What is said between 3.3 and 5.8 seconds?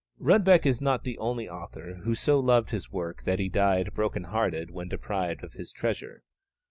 he died broken hearted when deprived of his